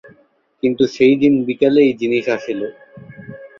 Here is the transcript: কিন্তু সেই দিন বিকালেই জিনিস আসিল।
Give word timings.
কিন্তু 0.63 0.83
সেই 0.95 1.15
দিন 1.21 1.33
বিকালেই 1.47 1.91
জিনিস 2.01 2.25
আসিল। 2.35 2.61